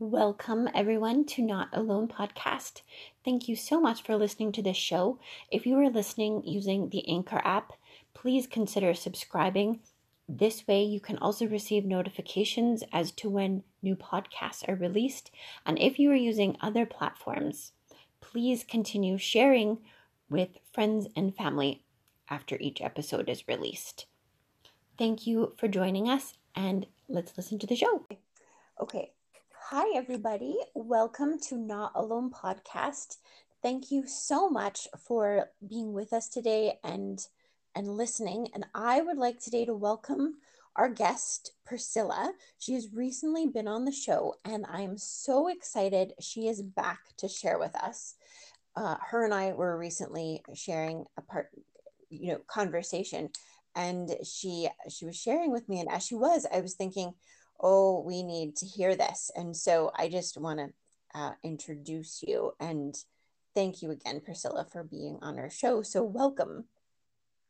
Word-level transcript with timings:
Welcome, 0.00 0.68
everyone, 0.76 1.24
to 1.24 1.42
Not 1.42 1.70
Alone 1.72 2.06
podcast. 2.06 2.82
Thank 3.24 3.48
you 3.48 3.56
so 3.56 3.80
much 3.80 4.04
for 4.04 4.14
listening 4.14 4.52
to 4.52 4.62
this 4.62 4.76
show. 4.76 5.18
If 5.50 5.66
you 5.66 5.76
are 5.80 5.90
listening 5.90 6.44
using 6.44 6.90
the 6.90 7.08
Anchor 7.08 7.42
app, 7.44 7.72
please 8.14 8.46
consider 8.46 8.94
subscribing. 8.94 9.80
This 10.28 10.68
way, 10.68 10.84
you 10.84 11.00
can 11.00 11.18
also 11.18 11.48
receive 11.48 11.84
notifications 11.84 12.84
as 12.92 13.10
to 13.12 13.28
when 13.28 13.64
new 13.82 13.96
podcasts 13.96 14.68
are 14.68 14.76
released. 14.76 15.32
And 15.66 15.76
if 15.80 15.98
you 15.98 16.12
are 16.12 16.14
using 16.14 16.56
other 16.60 16.86
platforms, 16.86 17.72
please 18.20 18.62
continue 18.62 19.18
sharing 19.18 19.78
with 20.30 20.58
friends 20.72 21.08
and 21.16 21.34
family 21.34 21.82
after 22.30 22.56
each 22.60 22.80
episode 22.80 23.28
is 23.28 23.48
released. 23.48 24.06
Thank 24.96 25.26
you 25.26 25.54
for 25.58 25.66
joining 25.66 26.08
us, 26.08 26.34
and 26.54 26.86
let's 27.08 27.36
listen 27.36 27.58
to 27.58 27.66
the 27.66 27.74
show. 27.74 28.06
Okay, 28.80 29.10
Hi, 29.70 29.94
everybody. 29.94 30.56
Welcome 30.74 31.38
to 31.48 31.58
Not 31.58 31.92
Alone 31.94 32.30
podcast. 32.30 33.18
Thank 33.60 33.90
you 33.90 34.06
so 34.06 34.48
much 34.48 34.88
for 35.06 35.50
being 35.68 35.92
with 35.92 36.14
us 36.14 36.26
today 36.30 36.78
and 36.82 37.20
and 37.74 37.86
listening. 37.86 38.48
And 38.54 38.64
I 38.74 39.02
would 39.02 39.18
like 39.18 39.38
today 39.40 39.66
to 39.66 39.74
welcome 39.74 40.36
our 40.74 40.88
guest, 40.88 41.52
Priscilla. 41.66 42.32
She 42.58 42.72
has 42.72 42.94
recently 42.94 43.46
been 43.46 43.68
on 43.68 43.84
the 43.84 43.92
show, 43.92 44.36
and 44.42 44.64
I 44.66 44.80
am 44.80 44.96
so 44.96 45.48
excited 45.48 46.14
she 46.18 46.48
is 46.48 46.62
back 46.62 47.00
to 47.18 47.28
share 47.28 47.58
with 47.58 47.76
us. 47.76 48.14
Uh, 48.74 48.96
her 49.10 49.22
and 49.24 49.34
I 49.34 49.52
were 49.52 49.76
recently 49.76 50.42
sharing 50.54 51.04
a 51.18 51.20
part, 51.20 51.50
you 52.08 52.32
know, 52.32 52.40
conversation, 52.46 53.28
and 53.74 54.10
she 54.24 54.68
she 54.88 55.04
was 55.04 55.16
sharing 55.16 55.52
with 55.52 55.68
me, 55.68 55.80
and 55.80 55.90
as 55.90 56.06
she 56.06 56.14
was, 56.14 56.46
I 56.50 56.60
was 56.60 56.74
thinking 56.74 57.12
oh, 57.60 58.00
we 58.00 58.22
need 58.22 58.56
to 58.56 58.66
hear 58.66 58.96
this. 58.96 59.30
And 59.34 59.56
so 59.56 59.90
I 59.96 60.08
just 60.08 60.36
want 60.36 60.60
to 60.60 61.18
uh, 61.18 61.32
introduce 61.42 62.22
you 62.26 62.52
and 62.60 62.94
thank 63.54 63.82
you 63.82 63.90
again, 63.90 64.20
Priscilla, 64.24 64.66
for 64.70 64.84
being 64.84 65.18
on 65.22 65.38
our 65.38 65.50
show. 65.50 65.82
So 65.82 66.02
welcome. 66.02 66.64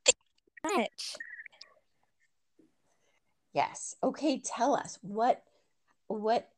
Thank 0.06 0.16
you 0.64 0.78
much. 0.78 1.16
Yes. 3.52 3.94
Okay. 4.02 4.40
Tell 4.44 4.74
us 4.74 4.98
what, 5.02 5.42
what, 6.06 6.48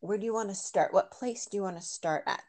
where 0.00 0.18
do 0.18 0.24
you 0.24 0.34
want 0.34 0.50
to 0.50 0.54
start? 0.54 0.92
What 0.92 1.10
place 1.10 1.46
do 1.46 1.56
you 1.56 1.62
want 1.62 1.76
to 1.76 1.82
start 1.82 2.24
at 2.26 2.44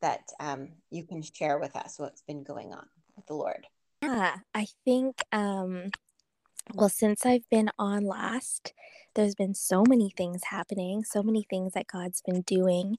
that 0.00 0.32
um, 0.40 0.70
you 0.90 1.04
can 1.04 1.22
share 1.22 1.58
with 1.58 1.76
us 1.76 1.98
what's 1.98 2.22
been 2.22 2.42
going 2.42 2.72
on 2.72 2.86
with 3.16 3.26
the 3.26 3.34
Lord? 3.34 3.66
Yeah, 4.02 4.34
I 4.52 4.66
think 4.84 5.22
um, 5.30 5.92
well, 6.74 6.88
since 6.88 7.26
I've 7.26 7.48
been 7.50 7.70
on 7.78 8.04
last, 8.04 8.72
there's 9.14 9.34
been 9.34 9.54
so 9.54 9.84
many 9.86 10.10
things 10.16 10.42
happening, 10.44 11.04
so 11.04 11.22
many 11.22 11.46
things 11.48 11.72
that 11.74 11.86
God's 11.86 12.22
been 12.22 12.42
doing 12.42 12.96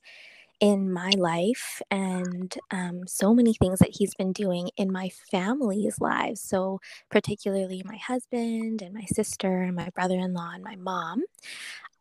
in 0.60 0.92
my 0.94 1.12
life, 1.18 1.82
and 1.92 2.56
um, 2.72 3.02
so 3.08 3.34
many 3.34 3.54
things 3.54 3.80
that 3.80 3.96
He's 3.98 4.14
been 4.16 4.32
doing 4.32 4.70
in 4.78 4.92
my 4.92 5.10
family's 5.32 6.00
lives. 6.00 6.42
So, 6.42 6.80
particularly 7.10 7.82
my 7.86 7.98
husband 7.98 8.82
and 8.82 8.94
my 8.94 9.06
sister 9.06 9.64
and 9.64 9.76
my 9.76 9.90
brother 9.90 10.16
in 10.16 10.34
law 10.34 10.52
and 10.54 10.64
my 10.64 10.76
mom. 10.78 11.24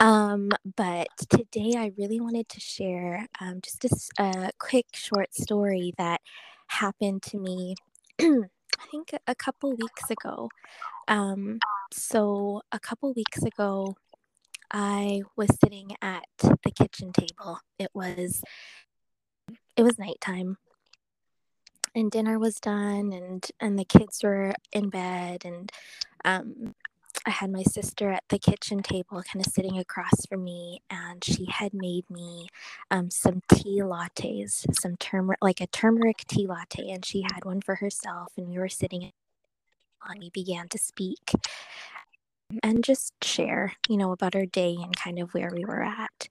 Um, 0.01 0.51
but 0.77 1.09
today 1.29 1.75
I 1.77 1.93
really 1.97 2.21
wanted 2.21 2.49
to 2.51 2.61
share 2.61 3.29
um, 3.41 3.61
just 3.63 3.85
a, 4.19 4.23
a 4.23 4.51
quick 4.59 4.87
short 4.95 5.35
story 5.35 5.93
that 5.99 6.21
happened 6.69 7.23
to 7.25 7.39
me. 7.39 7.75
I 8.83 8.87
think 8.91 9.11
a 9.27 9.35
couple 9.35 9.71
weeks 9.71 10.11
ago. 10.11 10.49
Um, 11.09 11.59
so 11.93 12.63
a 12.73 12.81
couple 12.81 13.13
weeks 13.13 13.43
ago, 13.43 13.97
I 14.71 15.23
was 15.37 15.49
sitting 15.63 15.91
at 16.01 16.25
the 16.39 16.71
kitchen 16.71 17.13
table. 17.13 17.59
It 17.79 17.91
was 17.95 18.43
it 19.77 19.83
was 19.83 19.99
nighttime, 19.99 20.59
and 21.95 22.11
dinner 22.11 22.39
was 22.39 22.57
done, 22.57 23.13
and 23.13 23.47
and 23.61 23.79
the 23.79 23.85
kids 23.85 24.21
were 24.23 24.55
in 24.73 24.89
bed, 24.89 25.45
and 25.45 25.71
um, 26.25 26.75
I 27.25 27.31
had 27.31 27.51
my 27.51 27.63
sister 27.63 28.11
at 28.11 28.25
the 28.29 28.39
kitchen 28.39 28.83
table, 28.83 29.23
kind 29.23 29.45
of 29.45 29.53
sitting 29.53 29.79
across 29.79 30.27
from 30.27 30.43
me, 30.45 30.81
and 30.91 31.23
she 31.23 31.47
had 31.47 31.73
made 31.73 32.09
me 32.11 32.49
um, 32.91 33.11
some 33.11 33.43
tea 33.49 33.81
lattes, 33.81 34.65
some 34.75 34.97
turmeric, 34.97 35.39
like 35.41 35.61
a 35.61 35.69
turmeric 35.69 36.25
tea 36.27 36.47
latte, 36.47 36.91
and 36.91 37.05
she 37.05 37.23
had 37.23 37.45
one 37.45 37.61
for 37.61 37.77
herself, 37.77 38.33
and 38.37 38.49
we 38.49 38.59
were 38.59 38.69
sitting. 38.69 39.13
And 40.09 40.21
we 40.21 40.31
began 40.31 40.69
to 40.71 40.79
speak 40.79 41.33
and 42.63 42.83
just 42.83 43.15
share, 43.23 43.75
you 43.89 43.97
know, 43.97 44.11
about 44.11 44.35
our 44.35 44.47
day 44.47 44.77
and 44.81 44.95
kind 44.97 45.21
of 45.21 45.33
where 45.33 45.51
we 45.55 45.65
were 45.65 45.83
at. 45.83 46.29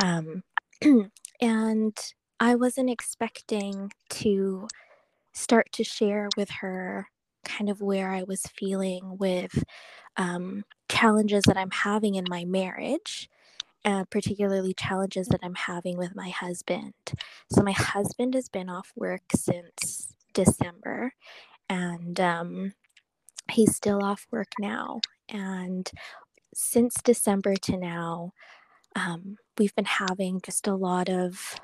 Um, 0.00 0.42
and 1.40 1.96
I 2.40 2.56
wasn't 2.56 2.90
expecting 2.90 3.92
to 4.10 4.66
start 5.32 5.70
to 5.72 5.84
share 5.84 6.28
with 6.36 6.50
her 6.50 7.08
kind 7.44 7.70
of 7.70 7.80
where 7.80 8.10
I 8.10 8.22
was 8.22 8.42
feeling 8.42 9.16
with 9.18 9.64
um, 10.16 10.64
challenges 10.88 11.44
that 11.44 11.56
I'm 11.56 11.70
having 11.70 12.14
in 12.14 12.24
my 12.28 12.44
marriage, 12.44 13.28
uh, 13.84 14.04
particularly 14.10 14.74
challenges 14.74 15.28
that 15.28 15.40
I'm 15.42 15.54
having 15.54 15.96
with 15.96 16.14
my 16.14 16.30
husband. 16.30 16.94
So, 17.50 17.62
my 17.62 17.72
husband 17.72 18.34
has 18.34 18.48
been 18.48 18.68
off 18.68 18.92
work 18.96 19.22
since 19.34 20.14
December, 20.34 21.14
and 21.68 22.20
um, 22.20 22.74
he's 23.50 23.74
still 23.76 24.04
off 24.04 24.26
work 24.30 24.52
now. 24.58 25.00
And 25.28 25.90
since 26.54 26.96
December 27.02 27.56
to 27.56 27.76
now, 27.76 28.32
um, 28.94 29.36
we've 29.58 29.74
been 29.74 29.86
having 29.86 30.40
just 30.42 30.66
a 30.66 30.74
lot 30.74 31.08
of 31.08 31.60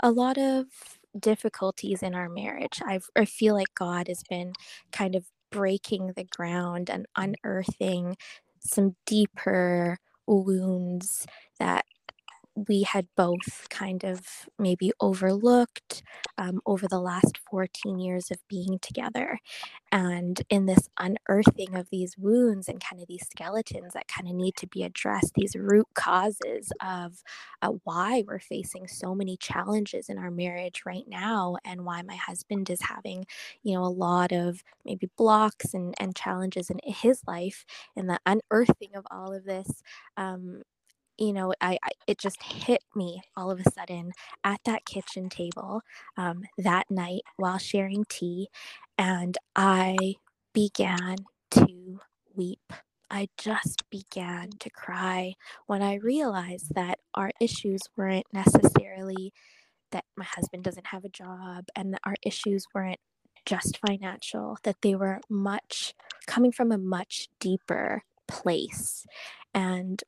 a 0.00 0.10
lot 0.10 0.36
of 0.38 0.66
difficulties 1.18 2.02
in 2.02 2.14
our 2.14 2.28
marriage. 2.28 2.80
I've, 2.84 3.06
I 3.16 3.24
feel 3.24 3.54
like 3.54 3.74
God 3.74 4.08
has 4.08 4.22
been 4.28 4.52
kind 4.92 5.14
of 5.14 5.26
breaking 5.50 6.12
the 6.16 6.24
ground 6.24 6.90
and 6.90 7.06
unearthing 7.16 8.16
some 8.60 8.96
deeper 9.06 9.98
wounds 10.26 11.26
that 11.58 11.84
we 12.54 12.82
had 12.82 13.06
both 13.16 13.68
kind 13.70 14.04
of 14.04 14.20
maybe 14.58 14.92
overlooked 15.00 16.02
um, 16.38 16.60
over 16.66 16.86
the 16.88 17.00
last 17.00 17.38
14 17.50 17.98
years 17.98 18.30
of 18.30 18.38
being 18.48 18.78
together. 18.80 19.38
And 19.90 20.40
in 20.48 20.66
this 20.66 20.88
unearthing 20.98 21.74
of 21.74 21.88
these 21.90 22.16
wounds 22.18 22.68
and 22.68 22.82
kind 22.82 23.00
of 23.00 23.08
these 23.08 23.26
skeletons 23.30 23.92
that 23.94 24.08
kind 24.08 24.28
of 24.28 24.34
need 24.34 24.56
to 24.56 24.66
be 24.66 24.82
addressed, 24.84 25.32
these 25.34 25.54
root 25.54 25.86
causes 25.94 26.72
of 26.84 27.22
uh, 27.62 27.72
why 27.84 28.24
we're 28.26 28.38
facing 28.38 28.86
so 28.88 29.14
many 29.14 29.36
challenges 29.36 30.08
in 30.08 30.18
our 30.18 30.30
marriage 30.30 30.82
right 30.86 31.04
now 31.06 31.56
and 31.64 31.84
why 31.84 32.02
my 32.02 32.16
husband 32.16 32.70
is 32.70 32.80
having, 32.82 33.26
you 33.62 33.74
know, 33.74 33.84
a 33.84 33.86
lot 33.88 34.32
of 34.32 34.62
maybe 34.84 35.08
blocks 35.16 35.74
and, 35.74 35.94
and 35.98 36.16
challenges 36.16 36.70
in 36.70 36.78
his 36.84 37.22
life 37.26 37.64
and 37.96 38.08
the 38.08 38.18
unearthing 38.26 38.90
of 38.94 39.06
all 39.10 39.32
of 39.34 39.44
this 39.44 39.82
um, 40.16 40.62
you 41.22 41.32
know, 41.32 41.54
I, 41.60 41.78
I, 41.84 41.90
it 42.08 42.18
just 42.18 42.42
hit 42.42 42.82
me 42.96 43.22
all 43.36 43.52
of 43.52 43.60
a 43.60 43.70
sudden 43.70 44.10
at 44.42 44.60
that 44.64 44.84
kitchen 44.84 45.28
table 45.28 45.82
um, 46.16 46.42
that 46.58 46.90
night 46.90 47.22
while 47.36 47.58
sharing 47.58 48.04
tea, 48.08 48.48
and 48.98 49.38
I 49.54 50.16
began 50.52 51.18
to 51.52 52.00
weep. 52.34 52.72
I 53.08 53.28
just 53.38 53.88
began 53.88 54.50
to 54.58 54.70
cry 54.70 55.34
when 55.66 55.80
I 55.80 55.94
realized 55.94 56.74
that 56.74 56.98
our 57.14 57.30
issues 57.40 57.82
weren't 57.96 58.26
necessarily 58.32 59.32
that 59.92 60.04
my 60.16 60.24
husband 60.24 60.64
doesn't 60.64 60.88
have 60.88 61.04
a 61.04 61.08
job 61.08 61.66
and 61.76 61.92
that 61.94 62.00
our 62.04 62.16
issues 62.22 62.64
weren't 62.74 62.98
just 63.46 63.78
financial, 63.86 64.56
that 64.64 64.82
they 64.82 64.96
were 64.96 65.20
much 65.30 65.94
coming 66.26 66.50
from 66.50 66.72
a 66.72 66.78
much 66.78 67.28
deeper 67.38 68.02
place. 68.26 69.06
And 69.54 70.02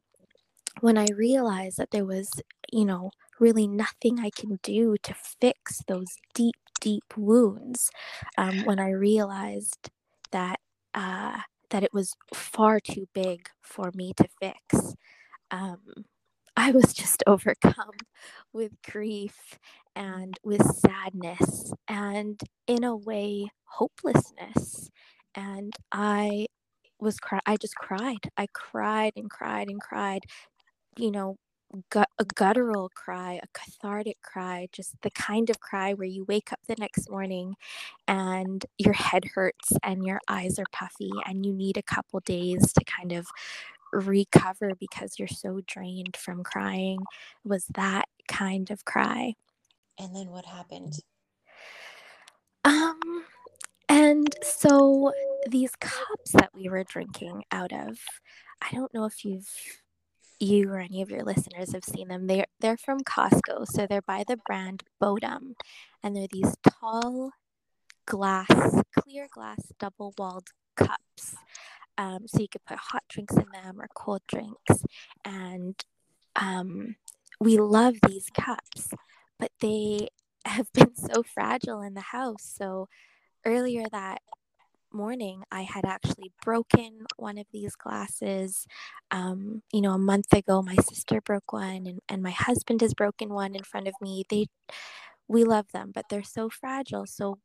when 0.81 0.99
I 0.99 1.07
realized 1.17 1.79
that 1.79 1.91
there 1.91 2.05
was, 2.05 2.31
you 2.73 2.85
know, 2.85 3.11
really 3.41 3.67
nothing 3.67 4.21
I 4.21 4.31
can 4.31 4.59
do 4.63 4.97
to 5.03 5.15
fix 5.41 5.83
those 5.89 6.09
deep, 6.35 6.55
deep 6.81 7.05
wounds, 7.17 7.91
um, 8.39 8.65
when 8.65 8.79
I 8.79 8.91
realized 8.91 9.91
that 10.33 10.61
uh, 10.95 11.39
that 11.71 11.83
it 11.83 11.93
was 11.93 12.15
far 12.35 12.79
too 12.81 13.09
big 13.15 13.49
for 13.63 13.91
me 13.95 14.13
to 14.17 14.29
fix, 14.41 14.95
um, 15.51 15.81
I 16.57 16.73
was 16.73 16.95
just 16.95 17.23
overcome 17.27 17.97
with 18.53 18.73
grief 18.91 19.59
and 19.97 20.39
with 20.45 20.63
sadness 20.77 21.73
and, 21.89 22.41
in 22.67 22.85
a 22.85 22.97
way, 22.97 23.49
hopelessness. 23.65 24.91
And 25.35 25.75
I 25.93 26.47
was 27.01 27.19
cry 27.19 27.41
I 27.47 27.57
just 27.57 27.77
cried. 27.77 28.31
I 28.39 28.49
cried 28.55 29.15
and 29.17 29.31
cried 29.31 29.69
and 29.69 29.81
cried 29.81 30.23
you 30.99 31.11
know, 31.11 31.37
gut, 31.91 32.09
a 32.19 32.25
guttural 32.25 32.91
cry, 32.95 33.41
a 33.43 33.47
cathartic 33.53 34.21
cry, 34.23 34.69
just 34.73 34.95
the 35.03 35.11
kind 35.11 35.51
of 35.51 35.61
cry 35.61 35.93
where 35.95 36.07
you 36.07 36.25
wake 36.25 36.53
up 36.53 36.61
the 36.67 36.77
next 36.79 37.11
morning 37.11 37.55
and 38.09 38.65
your 38.79 38.95
head 38.95 39.25
hurts 39.35 39.73
and 39.83 40.05
your 40.05 40.21
eyes 40.29 40.59
are 40.59 40.67
puffy 40.73 41.11
and 41.27 41.45
you 41.45 41.53
need 41.53 41.77
a 41.77 41.83
couple 41.83 42.21
days 42.21 42.73
to 42.73 42.85
kind 42.85 43.13
of 43.13 43.27
recover 43.93 44.73
because 44.79 45.19
you're 45.19 45.29
so 45.29 45.61
drained 45.67 46.17
from 46.17 46.43
crying 46.43 46.99
was 47.45 47.67
that 47.75 48.07
kind 48.29 48.71
of 48.71 48.85
cry. 48.85 49.35
And 49.99 50.15
then 50.15 50.31
what 50.31 50.47
happened? 50.47 50.95
Um 52.65 53.25
and 53.89 54.35
so 54.43 55.13
these 55.49 55.73
cups 55.77 56.33
that 56.33 56.51
we 56.55 56.69
were 56.69 56.85
drinking 56.85 57.45
out 57.53 57.73
of 57.73 57.99
i 58.63 58.71
don't 58.73 58.93
know 58.95 59.05
if 59.05 59.25
you've 59.25 59.49
you 60.41 60.69
or 60.71 60.79
any 60.79 61.01
of 61.03 61.11
your 61.11 61.23
listeners 61.23 61.73
have 61.73 61.85
seen 61.85 62.09
them 62.09 62.27
they're 62.27 62.47
they're 62.61 62.77
from 62.77 63.01
costco 63.01 63.67
so 63.67 63.87
they're 63.87 64.03
by 64.03 64.25
the 64.27 64.37
brand 64.47 64.83
bodum 65.01 65.55
and 66.03 66.17
they're 66.17 66.27
these 66.31 66.55
tall 66.81 67.31
glass 68.07 68.83
clear 68.99 69.27
glass 69.33 69.73
double 69.79 70.13
walled 70.19 70.49
cups 70.77 71.37
um, 71.97 72.27
so 72.27 72.41
you 72.41 72.49
could 72.49 72.65
put 72.65 72.79
hot 72.79 73.05
drinks 73.09 73.37
in 73.37 73.47
them 73.53 73.81
or 73.81 73.89
cold 73.95 74.23
drinks. 74.27 74.85
And 75.25 75.77
um, 76.37 76.97
we 77.41 77.59
love 77.59 77.97
these 78.07 78.29
cups, 78.31 78.91
but 79.39 79.51
they 79.61 80.09
have 80.45 80.73
been 80.75 80.95
so 80.95 81.23
fragile 81.23 81.81
in 81.81 81.95
the 81.95 82.01
house. 82.01 82.53
So 82.57 82.89
earlier 83.45 83.85
that 83.93 84.23
morning, 84.95 85.43
I 85.53 85.63
had 85.63 85.85
actually 85.85 86.33
broken 86.45 87.07
one 87.17 87.39
of 87.39 87.47
these 87.53 87.77
glasses. 87.77 88.67
Um, 89.11 89.63
you 89.73 89.81
know, 89.81 89.93
a 89.93 89.99
month 89.99 90.33
ago, 90.33 90.63
my 90.63 90.77
sister 90.77 91.21
broke 91.21 91.53
one, 91.53 91.87
and, 91.87 92.01
and 92.09 92.23
my 92.23 92.31
husband 92.31 92.81
has 92.83 92.95
broken 92.95 93.31
one 93.35 93.55
in 93.55 93.65
front 93.65 93.89
of 93.89 93.95
me. 94.01 94.25
They, 94.31 94.47
we 95.29 95.45
love 95.45 95.67
them, 95.73 95.93
but 95.95 96.07
they're 96.11 96.23
so 96.23 96.49
fragile. 96.51 97.07
So 97.07 97.39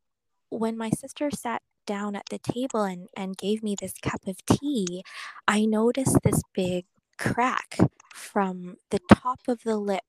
when 0.49 0.77
my 0.77 0.91
sister 0.91 1.31
sat 1.31 1.61
down 1.87 2.15
at 2.15 2.27
the 2.29 2.39
table 2.39 2.83
and, 2.83 3.07
and 3.17 3.37
gave 3.37 3.63
me 3.63 3.75
this 3.79 3.93
cup 4.01 4.21
of 4.27 4.37
tea, 4.45 5.03
I 5.47 5.65
noticed 5.65 6.19
this 6.23 6.41
big 6.53 6.85
crack 7.17 7.77
from 8.13 8.77
the 8.91 8.99
top 9.13 9.39
of 9.47 9.61
the 9.63 9.77
lip 9.77 10.03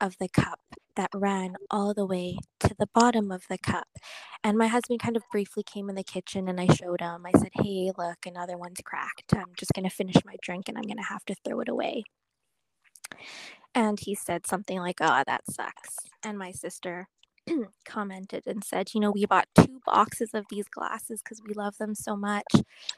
of 0.00 0.16
the 0.18 0.28
cup 0.28 0.60
that 0.96 1.10
ran 1.14 1.56
all 1.70 1.94
the 1.94 2.06
way 2.06 2.38
to 2.60 2.74
the 2.78 2.88
bottom 2.94 3.30
of 3.30 3.44
the 3.48 3.58
cup. 3.58 3.88
And 4.44 4.58
my 4.58 4.66
husband 4.66 5.00
kind 5.00 5.16
of 5.16 5.22
briefly 5.30 5.62
came 5.62 5.88
in 5.88 5.94
the 5.96 6.04
kitchen 6.04 6.48
and 6.48 6.60
I 6.60 6.66
showed 6.66 7.00
him. 7.00 7.24
I 7.26 7.32
said, 7.38 7.50
Hey, 7.54 7.92
look, 7.96 8.26
another 8.26 8.56
one's 8.58 8.80
cracked. 8.84 9.34
I'm 9.34 9.52
just 9.56 9.72
going 9.74 9.88
to 9.88 9.94
finish 9.94 10.16
my 10.24 10.36
drink 10.42 10.68
and 10.68 10.76
I'm 10.78 10.84
going 10.84 10.96
to 10.98 11.02
have 11.02 11.24
to 11.26 11.34
throw 11.44 11.60
it 11.60 11.68
away. 11.68 12.04
And 13.74 13.98
he 14.00 14.14
said 14.14 14.46
something 14.46 14.78
like, 14.78 14.98
Oh, 15.00 15.22
that 15.26 15.42
sucks. 15.50 15.96
And 16.24 16.38
my 16.38 16.52
sister 16.52 17.08
commented 17.84 18.46
and 18.46 18.64
said, 18.64 18.94
You 18.94 19.00
know, 19.00 19.10
we 19.10 19.26
bought 19.26 19.48
two 19.54 19.80
boxes 19.84 20.30
of 20.34 20.44
these 20.50 20.68
glasses 20.68 21.20
because 21.22 21.42
we 21.46 21.54
love 21.54 21.76
them 21.78 21.94
so 21.94 22.16
much. 22.16 22.46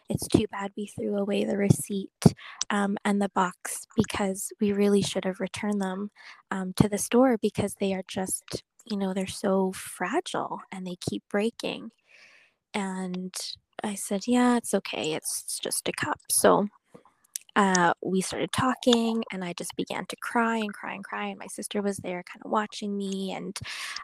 It's 0.09 0.29
too 0.29 0.47
bad 0.51 0.73
we 0.77 0.87
threw 0.87 1.17
away 1.17 1.45
the 1.45 1.57
receipt 1.57 2.11
um, 2.71 2.97
and 3.05 3.21
the 3.21 3.31
box 3.31 3.87
because 3.97 4.53
we 4.61 4.73
really 4.73 5.03
should 5.03 5.25
have 5.25 5.41
returned 5.41 5.81
them 5.81 6.11
um, 6.51 6.73
to 6.77 6.89
the 6.89 6.99
store 6.99 7.39
because 7.39 7.75
they 7.75 7.95
are 7.95 8.05
just, 8.07 8.63
you 8.85 8.97
know, 8.97 9.13
they're 9.13 9.27
so 9.27 9.73
fragile 9.73 10.61
and 10.73 10.87
they 10.87 10.97
keep 11.01 11.23
breaking. 11.31 11.91
And 12.73 13.35
I 13.83 13.95
said, 13.95 14.23
Yeah, 14.27 14.57
it's 14.57 14.75
okay. 14.75 15.15
It's 15.15 15.59
just 15.59 15.89
a 15.89 15.93
cup. 15.93 16.21
So 16.31 16.69
uh, 17.57 17.95
we 18.03 18.21
started 18.21 18.53
talking 18.53 19.23
and 19.31 19.45
I 19.45 19.53
just 19.53 19.77
began 19.77 20.07
to 20.07 20.17
cry 20.17 20.57
and 20.57 20.73
cry 20.75 20.95
and 20.95 21.05
cry. 21.05 21.27
And 21.27 21.39
my 21.39 21.47
sister 21.47 21.83
was 21.83 21.99
there 21.99 22.23
kind 22.25 22.43
of 22.45 22.51
watching 22.51 22.97
me. 22.97 23.33
And 23.33 23.59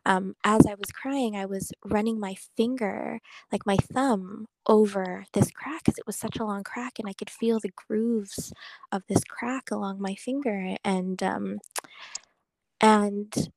um, 0.07 0.37
as 0.45 0.67
I 0.67 0.75
was 0.75 0.91
crying, 0.93 1.37
I 1.37 1.47
was 1.47 1.73
running 1.85 2.21
my 2.21 2.37
finger, 2.57 3.21
like 3.51 3.67
my 3.67 3.77
thumb, 3.77 4.47
over 4.67 5.25
this 5.33 5.51
crack 5.51 5.83
because 5.85 5.99
it 5.99 6.07
was 6.07 6.17
such 6.17 6.39
a 6.39 6.45
long 6.45 6.63
crack 6.63 6.99
and 6.99 7.09
I 7.09 7.13
could 7.13 7.31
feel 7.31 7.59
the 7.59 7.73
grooves 7.89 8.53
of 8.93 9.03
this 9.09 9.25
crack 9.25 9.71
along 9.71 10.01
my 10.01 10.15
finger. 10.15 10.77
And, 10.85 11.21
um, 11.23 11.59
and 12.81 13.49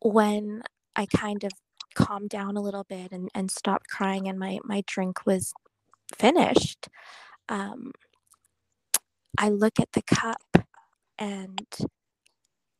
when 0.00 0.62
I 0.94 1.06
kind 1.06 1.42
of 1.44 1.52
calmed 1.94 2.28
down 2.28 2.56
a 2.56 2.60
little 2.60 2.84
bit 2.84 3.12
and, 3.12 3.30
and 3.34 3.50
stopped 3.50 3.88
crying 3.88 4.28
and 4.28 4.38
my, 4.38 4.58
my 4.64 4.82
drink 4.86 5.24
was 5.24 5.54
finished, 6.18 6.88
um, 7.48 7.92
I 9.38 9.48
look 9.48 9.80
at 9.80 9.92
the 9.92 10.02
cup 10.02 10.66
and 11.18 11.66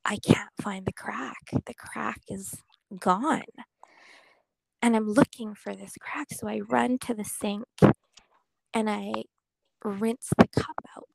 I 0.04 0.16
can't 0.16 0.50
find 0.60 0.86
the 0.86 0.92
crack. 0.92 1.50
The 1.52 1.74
crack 1.74 2.20
is 2.28 2.56
gone. 2.98 3.42
And 4.82 4.96
I'm 4.96 5.10
looking 5.10 5.54
for 5.54 5.74
this 5.74 5.94
crack. 6.00 6.28
So 6.32 6.48
I 6.48 6.60
run 6.60 6.98
to 7.00 7.14
the 7.14 7.24
sink 7.24 7.66
and 8.72 8.88
I 8.88 9.12
rinse 9.84 10.28
the 10.38 10.48
cup 10.48 10.76
out. 10.96 11.08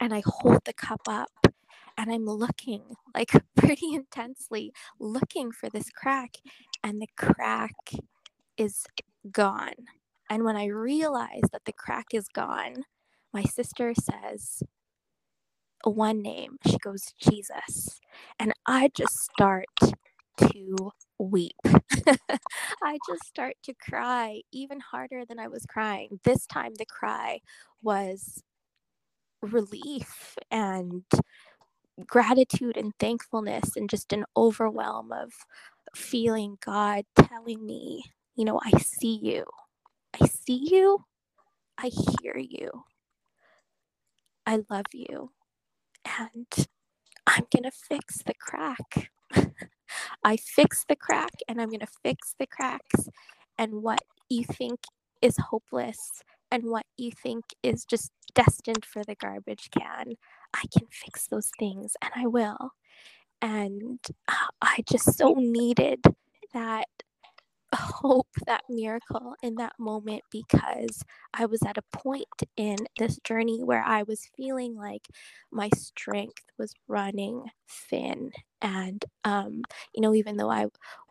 And 0.00 0.12
I 0.12 0.22
hold 0.24 0.60
the 0.64 0.72
cup 0.72 1.02
up 1.08 1.30
and 1.96 2.10
I'm 2.10 2.26
looking 2.26 2.82
like 3.14 3.30
pretty 3.56 3.94
intensely, 3.94 4.72
looking 4.98 5.52
for 5.52 5.68
this 5.70 5.90
crack. 5.90 6.36
And 6.82 7.00
the 7.00 7.08
crack 7.16 7.74
is 8.56 8.84
gone. 9.30 9.74
And 10.30 10.44
when 10.44 10.56
I 10.56 10.66
realize 10.66 11.48
that 11.52 11.64
the 11.64 11.72
crack 11.72 12.06
is 12.12 12.28
gone, 12.28 12.84
my 13.34 13.44
sister 13.44 13.94
says 13.94 14.62
one 15.84 16.22
name. 16.22 16.58
She 16.66 16.78
goes, 16.78 17.14
Jesus. 17.20 18.00
And 18.38 18.52
I 18.66 18.90
just 18.94 19.18
start 19.32 19.66
to 20.38 20.92
weep. 21.18 21.56
I 22.82 22.98
just 23.08 23.24
start 23.26 23.56
to 23.64 23.74
cry 23.74 24.42
even 24.52 24.80
harder 24.80 25.24
than 25.26 25.38
I 25.38 25.48
was 25.48 25.66
crying. 25.66 26.20
This 26.24 26.46
time, 26.46 26.74
the 26.78 26.86
cry 26.86 27.40
was 27.82 28.42
relief 29.42 30.36
and 30.50 31.04
gratitude 32.06 32.76
and 32.76 32.92
thankfulness 33.00 33.76
and 33.76 33.90
just 33.90 34.12
an 34.12 34.24
overwhelm 34.36 35.12
of 35.12 35.32
feeling 35.96 36.58
God 36.64 37.04
telling 37.18 37.64
me, 37.66 38.04
you 38.36 38.44
know, 38.44 38.60
I 38.64 38.78
see 38.80 39.18
you. 39.22 39.44
I 40.20 40.26
see 40.26 40.68
you. 40.70 41.04
I 41.78 41.90
hear 42.22 42.38
you. 42.38 42.70
I 44.46 44.60
love 44.70 44.86
you 44.92 45.30
and 46.18 46.46
I'm 47.26 47.44
going 47.52 47.64
to 47.64 47.70
fix 47.70 48.22
the 48.24 48.34
crack. 48.40 49.10
I 50.24 50.36
fix 50.36 50.84
the 50.88 50.96
crack 50.96 51.32
and 51.48 51.60
I'm 51.60 51.68
going 51.68 51.80
to 51.80 51.86
fix 52.02 52.34
the 52.38 52.46
cracks. 52.46 53.08
And 53.58 53.82
what 53.82 54.00
you 54.28 54.44
think 54.44 54.80
is 55.22 55.36
hopeless 55.50 56.22
and 56.50 56.64
what 56.64 56.86
you 56.96 57.10
think 57.10 57.44
is 57.62 57.84
just 57.84 58.12
destined 58.34 58.84
for 58.84 59.02
the 59.02 59.16
garbage 59.16 59.68
can, 59.76 60.14
I 60.54 60.62
can 60.76 60.86
fix 60.90 61.26
those 61.26 61.50
things 61.58 61.94
and 62.02 62.12
I 62.14 62.26
will. 62.26 62.70
And 63.42 64.00
uh, 64.28 64.48
I 64.62 64.84
just 64.88 65.16
so 65.18 65.34
needed 65.36 66.00
that 66.54 66.88
hope, 67.76 68.28
that 68.46 68.62
miracle 68.68 69.34
in 69.42 69.56
that 69.56 69.74
moment 69.78 70.22
because 70.30 71.02
I 71.34 71.46
was 71.46 71.62
at 71.62 71.78
a 71.78 71.98
point 71.98 72.26
in 72.56 72.76
this 72.98 73.18
journey 73.24 73.62
where 73.62 73.82
I 73.82 74.02
was 74.02 74.28
feeling 74.36 74.76
like 74.76 75.08
my 75.52 75.68
strength 75.76 76.44
was 76.58 76.74
running 76.88 77.44
thin. 77.68 78.30
And, 78.62 79.04
um, 79.24 79.62
you 79.94 80.00
know, 80.02 80.14
even 80.14 80.36
though 80.36 80.50
I 80.50 80.66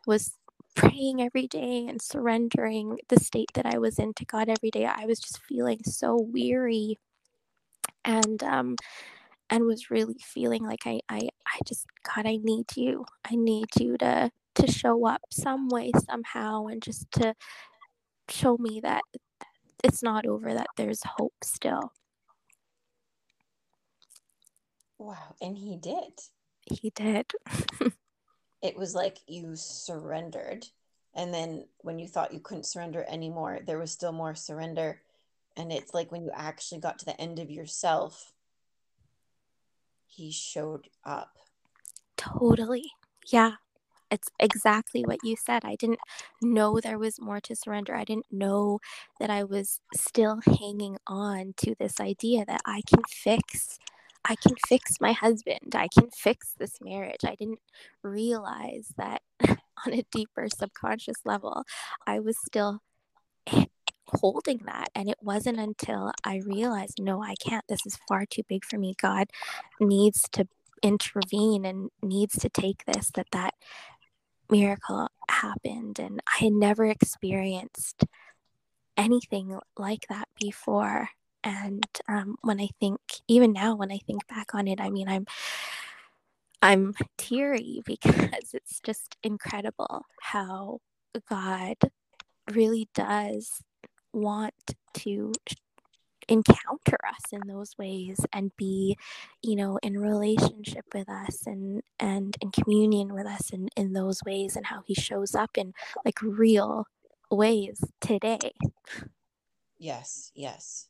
was 0.07 0.37
praying 0.75 1.21
every 1.21 1.47
day 1.47 1.85
and 1.87 2.01
surrendering 2.01 2.97
the 3.09 3.19
state 3.19 3.51
that 3.55 3.65
I 3.65 3.77
was 3.77 3.99
in 3.99 4.13
to 4.15 4.25
God 4.25 4.49
every 4.49 4.71
day, 4.71 4.85
I 4.85 5.05
was 5.05 5.19
just 5.19 5.39
feeling 5.43 5.79
so 5.83 6.19
weary 6.19 6.97
and, 8.03 8.43
um, 8.43 8.75
and 9.49 9.65
was 9.65 9.91
really 9.91 10.17
feeling 10.21 10.63
like 10.65 10.83
I, 10.85 11.01
I, 11.09 11.29
I 11.47 11.59
just, 11.65 11.85
God, 12.15 12.25
I 12.25 12.37
need 12.41 12.75
you. 12.75 13.05
I 13.29 13.35
need 13.35 13.67
you 13.79 13.97
to 13.99 14.31
to 14.55 14.71
show 14.71 15.05
up 15.05 15.21
some 15.31 15.69
way 15.69 15.91
somehow 16.09 16.65
and 16.67 16.81
just 16.81 17.11
to 17.11 17.35
show 18.29 18.57
me 18.57 18.79
that 18.81 19.03
it's 19.83 20.01
not 20.01 20.25
over 20.25 20.53
that 20.53 20.67
there's 20.77 21.01
hope 21.05 21.33
still. 21.43 21.91
Wow 24.97 25.35
and 25.41 25.57
he 25.57 25.77
did. 25.77 26.13
He 26.65 26.89
did. 26.89 27.31
It 28.61 28.75
was 28.75 28.95
like 28.95 29.19
you 29.27 29.55
surrendered 29.55 30.65
and 31.13 31.31
then 31.31 31.67
when 31.81 31.99
you 31.99 32.07
thought 32.07 32.33
you 32.33 32.39
couldn't 32.39 32.65
surrender 32.65 33.05
anymore 33.07 33.59
there 33.63 33.77
was 33.77 33.91
still 33.91 34.11
more 34.11 34.33
surrender 34.33 35.03
and 35.55 35.71
it's 35.71 35.93
like 35.93 36.11
when 36.11 36.23
you 36.23 36.31
actually 36.33 36.81
got 36.81 36.97
to 36.97 37.05
the 37.05 37.21
end 37.21 37.37
of 37.37 37.51
yourself 37.51 38.33
he 40.07 40.31
showed 40.31 40.87
up. 41.05 41.37
Totally. 42.17 42.89
Yeah 43.27 43.51
it's 44.15 44.29
exactly 44.39 45.03
what 45.03 45.19
you 45.23 45.35
said. 45.35 45.65
I 45.65 45.75
didn't 45.75 45.99
know 46.41 46.79
there 46.79 46.97
was 46.97 47.21
more 47.21 47.41
to 47.41 47.55
surrender. 47.55 47.95
I 47.95 48.05
didn't 48.05 48.31
know 48.31 48.79
that 49.19 49.29
I 49.29 49.43
was 49.43 49.79
still 49.93 50.39
hanging 50.45 50.97
on 51.05 51.53
to 51.57 51.75
this 51.77 51.99
idea 51.99 52.45
that 52.45 52.61
I 52.65 52.81
can 52.87 53.03
fix 53.07 53.77
I 54.27 54.35
can 54.35 54.55
fix 54.67 54.99
my 54.99 55.11
husband. 55.11 55.75
I 55.75 55.87
can 55.87 56.09
fix 56.09 56.55
this 56.57 56.81
marriage. 56.81 57.23
I 57.23 57.35
didn't 57.35 57.59
realize 58.01 58.87
that 58.97 59.21
on 59.85 59.93
a 59.93 60.03
deeper 60.11 60.47
subconscious 60.49 61.17
level, 61.25 61.63
I 62.07 62.19
was 62.19 62.35
still 62.43 62.81
holding 64.07 64.61
that. 64.65 64.89
And 64.95 65.09
it 65.09 65.17
wasn't 65.21 65.59
until 65.59 66.11
I 66.23 66.41
realized, 66.43 66.99
no, 66.99 67.21
I 67.21 67.35
can't. 67.35 67.65
This 67.69 67.85
is 67.85 67.99
far 68.07 68.25
too 68.25 68.41
big 68.49 68.65
for 68.65 68.79
me. 68.79 68.95
God 68.99 69.27
needs 69.79 70.27
to 70.31 70.47
intervene 70.81 71.65
and 71.65 71.89
needs 72.03 72.37
to 72.37 72.49
take 72.49 72.85
this 72.85 73.09
that 73.15 73.27
that 73.31 73.53
miracle 74.49 75.07
happened. 75.29 75.99
And 75.99 76.21
I 76.27 76.45
had 76.45 76.53
never 76.53 76.85
experienced 76.85 78.05
anything 78.97 79.57
like 79.77 80.05
that 80.09 80.27
before. 80.39 81.09
And 81.43 81.85
um, 82.07 82.37
when 82.41 82.59
I 82.59 82.69
think, 82.79 82.99
even 83.27 83.53
now, 83.53 83.75
when 83.75 83.91
I 83.91 83.99
think 83.99 84.27
back 84.27 84.55
on 84.55 84.67
it, 84.67 84.81
I 84.81 84.89
mean, 84.89 85.07
I'm 85.07 85.25
I'm 86.61 86.95
teary 87.17 87.81
because 87.85 88.53
it's 88.53 88.79
just 88.79 89.17
incredible 89.21 90.05
how 90.21 90.79
God 91.29 91.75
really 92.51 92.89
does 92.95 93.61
want 94.13 94.53
to 94.95 95.31
encounter 96.27 96.97
us 97.07 97.31
in 97.31 97.47
those 97.47 97.77
ways 97.77 98.19
and 98.33 98.55
be 98.57 98.97
you 99.41 99.55
know 99.55 99.77
in 99.83 99.97
relationship 99.97 100.85
with 100.93 101.09
us 101.09 101.45
and 101.45 101.81
and 101.99 102.35
in 102.41 102.51
communion 102.51 103.13
with 103.13 103.27
us 103.27 103.51
in 103.51 103.69
in 103.75 103.93
those 103.93 104.21
ways 104.25 104.55
and 104.55 104.67
how 104.67 104.81
he 104.85 104.93
shows 104.93 105.35
up 105.35 105.57
in 105.57 105.73
like 106.03 106.21
real 106.21 106.87
ways 107.29 107.83
today 108.01 108.51
yes 109.77 110.31
yes 110.35 110.87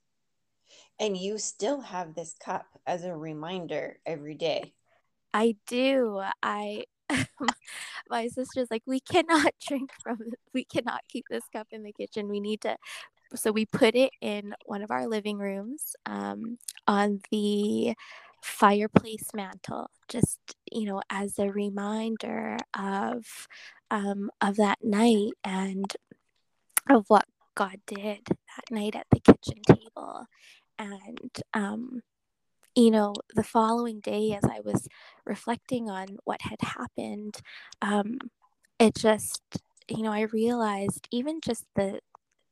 and 1.00 1.18
you 1.18 1.38
still 1.38 1.82
have 1.82 2.16
this 2.16 2.36
cup 2.40 2.68
as 2.88 3.04
a 3.04 3.16
reminder 3.16 4.00
every 4.06 4.36
day 4.36 4.74
I 5.36 5.58
do. 5.68 6.22
I 6.42 6.86
my 8.10 8.28
sister's 8.28 8.70
like, 8.72 8.84
we 8.86 9.02
cannot 9.02 9.52
drink 9.68 9.92
from 10.02 10.18
we 10.54 10.64
cannot 10.64 11.02
keep 11.10 11.26
this 11.30 11.44
cup 11.52 11.68
in 11.72 11.84
the 11.84 11.92
kitchen. 11.92 12.30
We 12.30 12.40
need 12.40 12.62
to 12.62 12.78
so 13.36 13.52
we 13.52 13.66
put 13.66 13.96
it 13.96 14.12
in 14.22 14.54
one 14.66 14.82
of 14.82 14.92
our 14.92 15.08
living 15.08 15.38
rooms 15.38 15.96
um, 16.06 16.58
on 16.88 17.22
the 17.32 17.94
fireplace 18.42 19.30
mantle 19.34 19.90
just 20.08 20.40
you 20.72 20.86
know 20.86 21.02
as 21.10 21.40
a 21.40 21.50
reminder 21.52 22.58
of 22.78 23.26
um, 23.92 24.30
of 24.42 24.56
that 24.58 24.78
night 24.84 25.32
and 25.44 25.96
of 26.90 27.06
what 27.08 27.26
god 27.56 27.78
did 27.88 28.20
that 28.28 28.72
night 28.72 28.96
at 28.96 29.08
the 29.12 29.20
kitchen 29.20 29.62
table. 29.68 30.26
And 30.78 31.32
um, 31.54 32.02
you 32.76 32.92
know, 32.92 33.14
the 33.36 33.44
following 33.44 34.00
day, 34.02 34.34
as 34.34 34.44
I 34.44 34.60
was 34.64 34.88
reflecting 35.26 35.90
on 35.90 36.18
what 36.26 36.42
had 36.42 36.62
happened, 36.62 37.42
um, 37.82 38.20
it 38.80 38.96
just, 38.96 39.42
you 39.90 40.04
know, 40.04 40.12
I 40.12 40.22
realized 40.24 41.08
even 41.12 41.40
just 41.42 41.66
the 41.76 42.00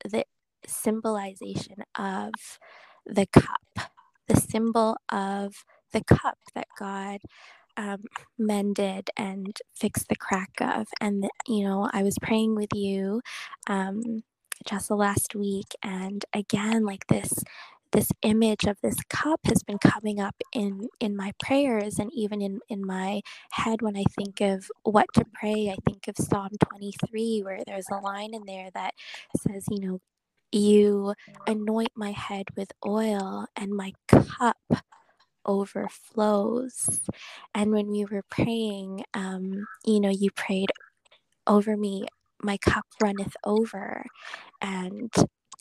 the 0.10 0.26
symbolization 0.68 1.78
of 1.98 2.32
the 3.06 3.26
cup, 3.28 3.90
the 4.28 4.36
symbol 4.38 4.98
of 5.12 5.66
the 5.92 6.04
cup 6.04 6.38
that 6.56 6.68
God 6.80 7.20
um, 7.78 8.04
mended 8.38 9.10
and 9.18 9.58
fixed 9.76 10.10
the 10.10 10.16
crack 10.16 10.52
of. 10.62 10.88
And, 11.02 11.28
you 11.48 11.64
know, 11.64 11.90
I 11.94 12.04
was 12.04 12.18
praying 12.22 12.56
with 12.56 12.70
you, 12.74 13.22
um, 13.68 14.24
Jessa, 14.68 14.98
last 14.98 15.36
week, 15.36 15.68
and 15.84 16.26
again, 16.34 16.86
like 16.86 17.08
this 17.08 17.34
this 17.92 18.12
image 18.24 18.66
of 18.66 18.78
this 18.82 18.98
cup 19.10 19.40
has 19.46 19.64
been 19.64 19.78
coming 19.78 20.20
up 20.20 20.36
in 20.54 20.90
in 21.00 21.16
my 21.16 21.32
prayers 21.40 22.00
and 22.00 22.12
even 22.14 22.42
in 22.42 22.60
in 22.70 22.86
my 22.86 23.22
head 23.52 23.82
when 23.82 23.96
i 23.96 24.04
think 24.18 24.42
of 24.42 24.68
what 24.84 25.06
to 25.14 25.24
pray 25.34 25.70
i 25.72 25.78
think 25.88 26.08
of 26.08 26.16
psalm 26.18 26.50
23 26.70 27.42
where 27.44 27.60
there's 27.68 27.88
a 27.92 27.98
line 27.98 28.34
in 28.34 28.44
there 28.48 28.70
that 28.74 28.94
says 29.38 29.66
you 29.70 29.80
know 29.80 30.00
you 30.54 31.14
anoint 31.48 31.92
my 31.96 32.12
head 32.12 32.46
with 32.56 32.72
oil 32.86 33.48
and 33.56 33.72
my 33.76 33.94
cup 34.08 34.58
overflows. 35.46 37.02
And 37.56 37.72
when 37.72 37.90
we 37.92 38.06
were 38.06 38.24
praying 38.30 39.04
um 39.14 39.68
you 39.86 40.00
know 40.00 40.10
you 40.10 40.32
prayed 40.32 40.72
over 41.48 41.78
me 41.78 42.06
my 42.44 42.58
cup 42.58 42.86
runneth 43.02 43.36
over. 43.46 44.06
And 44.62 45.12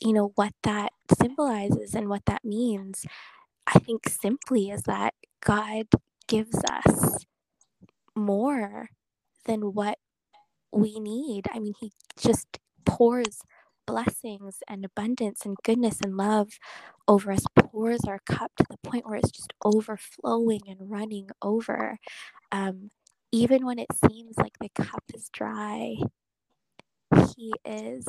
you 0.01 0.13
know 0.13 0.31
what 0.35 0.53
that 0.63 0.91
symbolizes 1.19 1.95
and 1.95 2.09
what 2.09 2.25
that 2.25 2.43
means 2.43 3.05
i 3.67 3.79
think 3.79 4.09
simply 4.09 4.69
is 4.69 4.83
that 4.83 5.13
god 5.45 5.85
gives 6.27 6.57
us 6.69 7.25
more 8.15 8.89
than 9.45 9.73
what 9.73 9.97
we 10.71 10.99
need. 10.99 11.47
I 11.53 11.59
mean 11.59 11.73
he 11.79 11.91
just 12.17 12.59
pours 12.85 13.41
blessings 13.85 14.57
and 14.67 14.85
abundance 14.85 15.45
and 15.45 15.57
goodness 15.63 15.99
and 16.03 16.17
love 16.17 16.59
over 17.07 17.31
us 17.31 17.45
pours 17.55 18.01
our 18.07 18.19
cup 18.25 18.51
to 18.57 18.65
the 18.69 18.77
point 18.89 19.05
where 19.05 19.17
it's 19.17 19.31
just 19.31 19.53
overflowing 19.63 20.61
and 20.67 20.91
running 20.91 21.29
over 21.41 21.97
um, 22.51 22.91
even 23.31 23.65
when 23.65 23.79
it 23.79 23.89
seems 24.09 24.37
like 24.37 24.57
the 24.59 24.69
cup 24.69 25.03
is 25.13 25.29
dry 25.33 25.95
he 27.35 27.53
is 27.65 28.07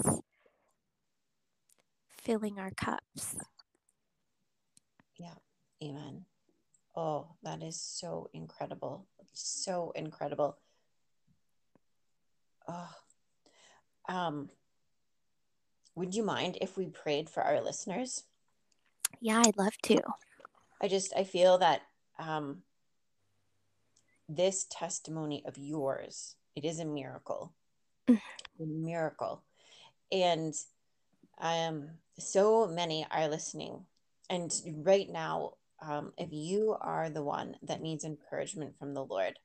filling 2.25 2.59
our 2.59 2.71
cups. 2.71 3.37
Yeah. 5.17 5.35
Amen. 5.83 6.25
Oh, 6.97 7.29
that 7.43 7.63
is 7.63 7.81
so 7.81 8.31
incredible. 8.33 9.07
So 9.33 9.93
incredible. 9.95 10.59
Oh. 12.69 12.91
Um 14.09 14.49
would 15.95 16.15
you 16.15 16.23
mind 16.23 16.59
if 16.61 16.77
we 16.77 16.87
prayed 16.87 17.31
for 17.31 17.43
our 17.43 17.61
listeners? 17.61 18.25
Yeah, 19.21 19.43
I'd 19.45 19.57
love 19.57 19.77
to. 19.85 20.01
I 20.83 20.89
just 20.89 21.13
I 21.17 21.25
feel 21.25 21.59
that 21.59 21.83
um 22.19 22.63
this 24.29 24.67
testimony 24.71 25.43
of 25.47 25.59
yours, 25.59 26.37
it 26.57 26.65
is 26.65 26.79
a 26.79 26.85
miracle. 26.85 27.53
Mm. 28.09 28.21
a 28.61 28.67
miracle. 28.67 29.43
And 30.13 30.55
um 31.41 31.91
so 32.19 32.67
many 32.67 33.07
are 33.11 33.29
listening. 33.29 33.85
And 34.31 34.53
right 34.83 35.09
now, 35.11 35.55
um, 35.83 36.13
if 36.17 36.29
you 36.33 36.77
are 36.81 37.11
the 37.11 37.23
one 37.23 37.57
that 37.63 37.83
needs 37.83 38.05
encouragement 38.05 38.79
from 38.79 38.95
the 38.95 39.05
Lord, 39.05 39.39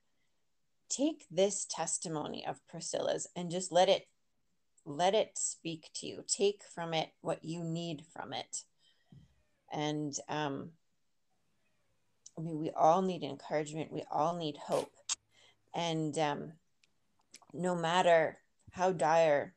take 0.90 1.26
this 1.30 1.66
testimony 1.70 2.46
of 2.46 2.66
Priscilla's 2.68 3.28
and 3.36 3.52
just 3.52 3.72
let 3.72 3.90
it 3.90 4.08
let 4.86 5.14
it 5.14 5.38
speak 5.38 5.90
to 5.96 6.08
you. 6.08 6.24
Take 6.28 6.62
from 6.74 6.94
it 6.94 7.10
what 7.22 7.44
you 7.44 7.64
need 7.64 8.04
from 8.14 8.34
it. 8.34 8.64
And 9.72 10.14
um, 10.28 10.72
I 12.38 12.42
mean, 12.42 12.60
we 12.60 12.72
all 12.72 13.02
need 13.02 13.24
encouragement. 13.24 13.92
We 13.92 14.04
all 14.12 14.36
need 14.36 14.58
hope. 14.58 14.92
And 15.74 16.18
um, 16.18 16.54
no 17.54 17.76
matter 17.76 18.38
how 18.72 18.92
dire 18.92 19.54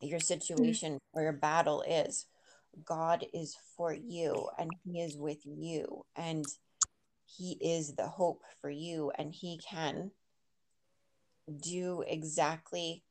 your 0.00 0.20
situation 0.20 0.98
or 1.12 1.22
your 1.22 1.32
battle 1.32 1.82
is. 1.82 2.26
God 2.84 3.24
is 3.32 3.56
for 3.76 3.92
you 3.92 4.48
and 4.58 4.70
He 4.84 5.00
is 5.00 5.16
with 5.16 5.38
you 5.44 6.04
and 6.14 6.44
He 7.24 7.52
is 7.60 7.94
the 7.94 8.06
hope 8.06 8.42
for 8.60 8.70
you 8.70 9.10
and 9.16 9.32
He 9.32 9.58
can 9.58 10.10
do 11.62 12.04
exactly 12.06 13.02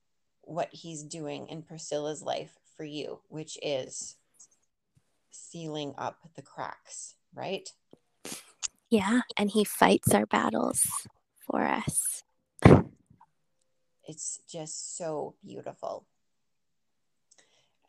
what 0.46 0.70
He's 0.72 1.04
doing 1.04 1.48
in 1.48 1.64
Priscilla's 1.64 2.22
life 2.22 2.58
for 2.78 2.84
you, 2.84 3.20
which 3.28 3.58
is 3.62 4.16
sealing 5.32 5.94
up 5.98 6.18
the 6.36 6.42
cracks, 6.42 7.16
right? 7.34 7.70
Yeah, 8.90 9.22
and 9.38 9.50
He 9.50 9.64
fights 9.64 10.14
our 10.14 10.26
battles 10.26 10.86
for 11.40 11.64
us. 11.64 12.24
It's 14.08 14.40
just 14.48 14.98
so 14.98 15.36
beautiful. 15.44 16.06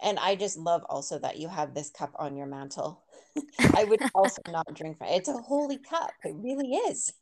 And 0.03 0.19
I 0.19 0.35
just 0.35 0.59
love 0.59 0.85
also 0.89 1.19
that 1.19 1.39
you 1.39 1.49
have 1.49 1.75
this 1.75 1.91
cup 1.91 2.13
on 2.19 2.37
your 2.37 2.47
mantle. 2.47 3.03
I 3.75 3.85
would 3.85 4.01
also 4.15 4.43
not 4.49 4.67
drink 4.75 4.99
from 4.99 5.09
it. 5.09 5.17
It's 5.17 5.29
a 5.29 5.35
holy 5.35 5.79
cup. 5.79 6.13
It 6.25 6.35
really 6.37 6.75
is. 6.75 7.13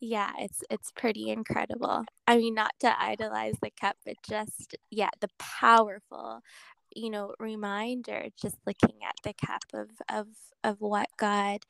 Yeah, 0.00 0.32
it's 0.38 0.62
it's 0.70 0.92
pretty 0.92 1.30
incredible. 1.30 2.04
I 2.26 2.36
mean, 2.36 2.54
not 2.54 2.72
to 2.80 3.00
idolize 3.00 3.54
the 3.62 3.70
cup, 3.80 3.96
but 4.04 4.16
just 4.28 4.76
yeah, 4.90 5.10
the 5.20 5.28
powerful, 5.38 6.40
you 6.94 7.10
know, 7.10 7.34
reminder 7.40 8.26
just 8.40 8.56
looking 8.66 8.98
at 9.06 9.14
the 9.24 9.32
cup 9.34 9.62
of 9.72 9.88
of 10.10 10.26
of 10.62 10.80
what 10.80 11.08
God 11.16 11.60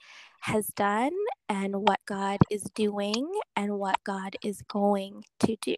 has 0.40 0.68
done 0.68 1.12
and 1.48 1.76
what 1.76 2.00
God 2.06 2.38
is 2.50 2.62
doing 2.74 3.30
and 3.54 3.78
what 3.78 4.02
God 4.04 4.36
is 4.42 4.62
going 4.62 5.24
to 5.40 5.56
do 5.60 5.76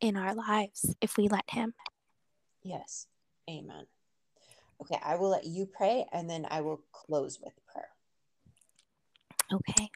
in 0.00 0.16
our 0.16 0.34
lives 0.34 0.94
if 1.00 1.16
we 1.16 1.28
let 1.28 1.50
him. 1.50 1.74
Yes. 2.62 3.06
Amen. 3.48 3.86
Okay, 4.80 4.98
I 5.04 5.16
will 5.16 5.30
let 5.30 5.44
you 5.44 5.66
pray 5.66 6.06
and 6.12 6.28
then 6.28 6.46
I 6.50 6.60
will 6.62 6.80
close 6.92 7.38
with 7.42 7.54
prayer. 7.66 7.88
Okay. 9.52 9.90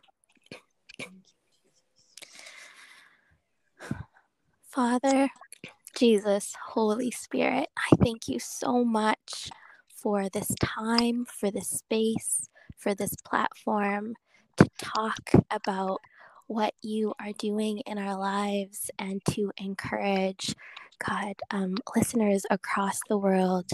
Father, 4.78 5.28
Jesus, 5.97 6.54
Holy 6.68 7.11
Spirit, 7.11 7.66
I 7.76 7.97
thank 7.97 8.28
you 8.28 8.38
so 8.38 8.85
much 8.85 9.50
for 9.88 10.28
this 10.28 10.54
time, 10.61 11.25
for 11.25 11.50
this 11.50 11.68
space, 11.68 12.49
for 12.76 12.94
this 12.94 13.12
platform 13.25 14.14
to 14.56 14.68
talk 14.78 15.32
about 15.50 16.00
what 16.47 16.75
you 16.80 17.12
are 17.20 17.32
doing 17.38 17.78
in 17.87 17.99
our 17.99 18.16
lives 18.16 18.88
and 19.00 19.20
to 19.30 19.50
encourage 19.56 20.54
God, 21.04 21.35
um, 21.50 21.75
listeners 21.97 22.44
across 22.49 23.00
the 23.08 23.18
world, 23.18 23.68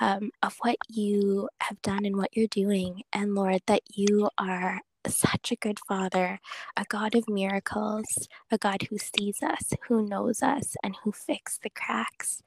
um, 0.00 0.32
of 0.42 0.56
what 0.62 0.78
you 0.88 1.48
have 1.60 1.80
done 1.82 2.04
and 2.04 2.16
what 2.16 2.36
you're 2.36 2.48
doing. 2.48 3.02
And 3.12 3.36
Lord, 3.36 3.60
that 3.68 3.82
you 3.94 4.28
are 4.38 4.80
such 5.06 5.52
a 5.52 5.56
good 5.56 5.78
father, 5.86 6.40
a 6.76 6.84
God 6.88 7.14
of 7.14 7.28
miracles, 7.28 8.28
a 8.50 8.58
God 8.58 8.82
who 8.90 8.98
sees 8.98 9.42
us, 9.42 9.72
who 9.86 10.06
knows 10.06 10.42
us, 10.42 10.76
and 10.82 10.96
who 11.02 11.12
fixes 11.12 11.58
the 11.62 11.70
cracks. 11.70 12.42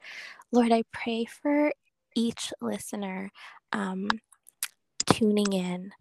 Lord, 0.50 0.72
I 0.72 0.82
pray 0.92 1.24
for 1.24 1.72
each 2.14 2.52
listener 2.60 3.30
um, 3.72 4.08
tuning 5.06 5.52
in 5.52 5.92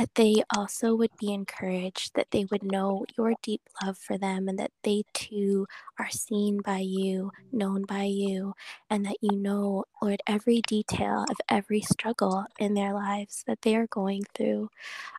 that 0.00 0.16
they 0.16 0.42
also 0.56 0.96
would 0.96 1.12
be 1.20 1.32
encouraged, 1.34 2.12
that 2.16 2.32
they 2.32 2.46
would 2.50 2.64
know 2.64 3.06
your 3.18 3.34
deep 3.44 3.62
love 3.84 3.98
for 3.98 4.18
them, 4.18 4.48
and 4.48 4.58
that 4.58 4.72
they 4.84 5.04
too 5.14 5.68
are 6.00 6.10
seen 6.10 6.60
by 6.64 6.78
you, 6.80 7.32
known 7.52 7.84
by 7.84 8.04
you, 8.04 8.54
and 8.90 9.06
that 9.06 9.18
you 9.22 9.36
know, 9.38 9.84
Lord, 10.02 10.22
every 10.26 10.62
detail 10.68 11.26
of 11.30 11.38
every 11.50 11.82
struggle 11.82 12.46
in 12.58 12.74
their 12.74 12.94
lives 12.94 13.44
that 13.48 13.62
they 13.62 13.76
are 13.76 13.88
going 13.88 14.24
through. 14.34 14.70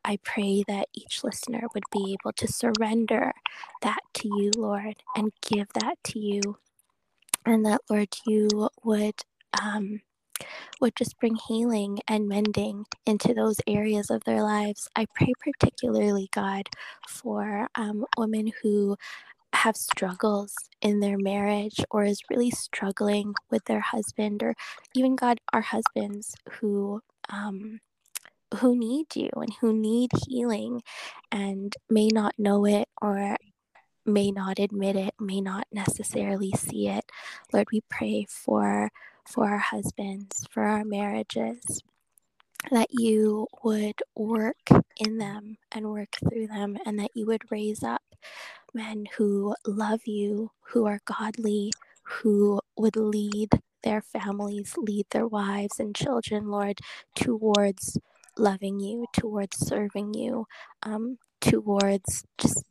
I 0.05 0.19
pray 0.23 0.63
that 0.67 0.89
each 0.93 1.23
listener 1.23 1.63
would 1.75 1.85
be 1.91 2.17
able 2.19 2.33
to 2.33 2.47
surrender 2.51 3.33
that 3.83 4.01
to 4.15 4.29
you, 4.29 4.51
Lord, 4.57 4.97
and 5.15 5.31
give 5.41 5.69
that 5.75 5.97
to 6.05 6.19
you. 6.19 6.57
And 7.45 7.65
that, 7.65 7.81
Lord, 7.89 8.09
you 8.27 8.69
would 8.83 9.21
um, 9.61 10.01
would 10.79 10.95
just 10.95 11.19
bring 11.19 11.36
healing 11.48 12.00
and 12.07 12.27
mending 12.27 12.86
into 13.05 13.33
those 13.33 13.60
areas 13.67 14.10
of 14.10 14.24
their 14.24 14.43
lives. 14.43 14.88
I 14.95 15.05
pray 15.15 15.33
particularly, 15.43 16.29
God, 16.33 16.67
for 17.07 17.67
um, 17.75 18.05
women 18.17 18.51
who 18.62 18.98
have 19.53 19.75
struggles 19.75 20.53
in 20.81 21.00
their 21.00 21.17
marriage 21.17 21.83
or 21.91 22.03
is 22.03 22.21
really 22.29 22.51
struggling 22.51 23.33
with 23.50 23.65
their 23.65 23.81
husband 23.81 24.41
or 24.41 24.55
even 24.95 25.15
God, 25.15 25.39
our 25.53 25.62
husbands 25.62 26.36
who 26.50 27.01
um, 27.29 27.79
who 28.60 28.77
need 28.77 29.15
you 29.15 29.29
and 29.36 29.53
who 29.62 29.74
need 29.74 30.12
healing 30.27 30.81
and 31.31 31.74
may 31.89 32.10
not 32.10 32.33
know 32.38 32.65
it 32.65 32.88
or 33.01 33.38
may 34.05 34.31
not 34.31 34.60
admit 34.60 34.95
it, 34.95 35.13
may 35.19 35.39
not 35.39 35.67
necessarily 35.71 36.51
see 36.51 36.88
it. 36.88 37.05
Lord, 37.53 37.67
we 37.71 37.81
pray 37.89 38.25
for 38.29 38.89
for 39.31 39.47
our 39.47 39.57
husbands, 39.57 40.45
for 40.51 40.63
our 40.63 40.83
marriages, 40.83 41.81
that 42.71 42.88
you 42.91 43.47
would 43.63 44.01
work 44.15 44.67
in 44.97 45.17
them 45.17 45.57
and 45.71 45.89
work 45.89 46.17
through 46.29 46.47
them, 46.47 46.77
and 46.85 47.00
that 47.00 47.11
you 47.15 47.25
would 47.25 47.50
raise 47.51 47.83
up 47.83 48.01
men 48.73 49.05
who 49.17 49.55
love 49.65 50.01
you, 50.05 50.51
who 50.61 50.85
are 50.85 51.00
godly, 51.05 51.71
who 52.03 52.59
would 52.77 52.95
lead 52.95 53.50
their 53.83 54.01
families, 54.01 54.75
lead 54.77 55.05
their 55.11 55.27
wives 55.27 55.79
and 55.79 55.95
children, 55.95 56.47
Lord, 56.50 56.79
towards 57.15 57.97
loving 58.38 58.79
you, 58.79 59.05
towards 59.13 59.57
serving 59.57 60.13
you, 60.13 60.45
um, 60.83 61.17
towards 61.41 62.23
just 62.38 62.63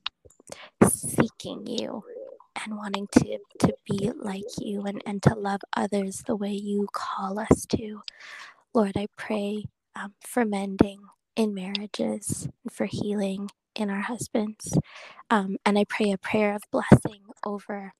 seeking 0.84 1.66
you 1.66 2.02
and 2.64 2.76
wanting 2.76 3.07
to 3.12 3.38
to 3.61 3.75
be 3.88 4.11
like 4.16 4.45
you 4.59 4.83
and 4.85 5.02
and 5.07 5.23
to 5.23 5.35
love 5.35 5.61
others 5.76 6.23
the 6.26 6.37
way 6.37 6.52
you 6.52 6.88
call 6.92 7.38
us 7.38 7.66
to. 7.66 8.02
Lord 8.75 8.92
i 8.97 9.07
pray 9.16 9.64
um, 9.97 10.14
for 10.21 10.45
mending 10.45 11.00
in 11.37 11.54
marriages 11.54 12.49
and 12.64 12.73
for 12.73 12.87
healing 12.87 13.50
in 13.75 13.90
our 13.90 14.02
husbands. 14.02 14.76
Um, 15.30 15.57
and 15.66 15.78
i 15.78 15.85
pray 15.88 16.11
a 16.12 16.19
prayer 16.19 16.54
of 16.54 16.62
blessing 16.71 17.23
over 17.45 17.92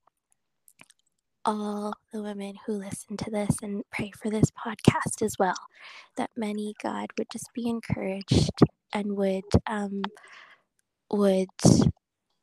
all 1.45 1.95
the 2.13 2.23
women 2.23 2.55
who 2.67 2.75
listen 2.75 3.17
to 3.17 3.31
this 3.31 3.57
and 3.63 3.83
pray 3.91 4.11
for 4.21 4.31
this 4.31 4.51
podcast 4.51 5.23
as 5.23 5.37
well 5.39 5.57
that 6.17 6.31
many 6.37 6.75
god 6.83 7.07
would 7.17 7.29
just 7.33 7.49
be 7.55 7.67
encouraged 7.69 8.51
and 8.93 9.17
would 9.17 9.45
um, 9.67 10.03
would 11.11 11.49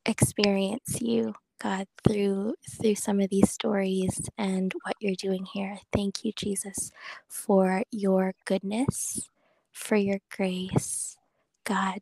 experience 0.06 1.00
you 1.00 1.32
God 1.60 1.86
through 2.06 2.54
through 2.70 2.96
some 2.96 3.20
of 3.20 3.30
these 3.30 3.50
stories 3.50 4.28
and 4.38 4.74
what 4.84 4.96
you're 5.00 5.14
doing 5.16 5.46
here. 5.46 5.78
Thank 5.92 6.24
you 6.24 6.32
Jesus 6.36 6.92
for 7.28 7.82
your 7.92 8.34
goodness, 8.46 9.28
for 9.72 9.96
your 9.96 10.20
grace. 10.34 11.16
God, 11.64 12.00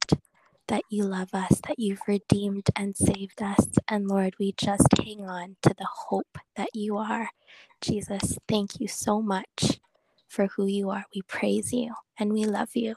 that 0.69 0.83
you 0.91 1.05
love 1.05 1.31
us, 1.35 1.61
that 1.69 1.79
you've 1.79 2.03
redeemed 2.09 2.69
and 2.77 2.97
saved 2.97 3.43
us. 3.43 3.67
And 3.89 4.09
Lord, 4.09 4.35
we 4.39 4.53
just 4.57 4.87
hang 5.05 5.29
on 5.29 5.57
to 5.63 5.71
the 5.79 5.89
hope 6.09 6.39
that 6.57 6.71
you 6.75 6.99
are. 6.99 7.31
Jesus, 7.81 8.39
thank 8.49 8.81
you 8.81 8.89
so 8.89 9.23
much 9.23 9.81
for 10.29 10.47
who 10.57 10.67
you 10.67 10.91
are. 10.91 11.05
We 11.15 11.23
praise 11.23 11.73
you 11.73 11.95
and 12.19 12.33
we 12.33 12.47
love 12.47 12.71
you. 12.75 12.97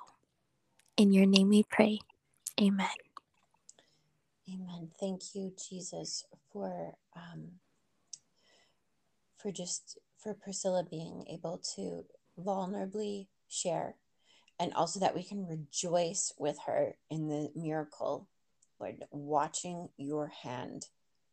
In 0.97 1.13
your 1.13 1.25
name 1.25 1.49
we 1.49 1.63
pray. 1.63 1.99
Amen. 2.61 3.08
Amen. 4.53 4.89
Thank 4.99 5.35
you, 5.35 5.53
Jesus, 5.69 6.23
for 6.51 6.95
um, 7.15 7.59
for 9.37 9.51
just 9.51 9.99
for 10.17 10.33
Priscilla 10.33 10.83
being 10.89 11.25
able 11.29 11.61
to 11.75 12.03
vulnerably 12.39 13.27
share, 13.47 13.95
and 14.59 14.73
also 14.73 14.99
that 14.99 15.15
we 15.15 15.23
can 15.23 15.45
rejoice 15.45 16.33
with 16.37 16.57
her 16.65 16.95
in 17.09 17.27
the 17.27 17.51
miracle, 17.55 18.27
Lord, 18.79 19.03
watching 19.11 19.89
your 19.97 20.27
hand 20.27 20.87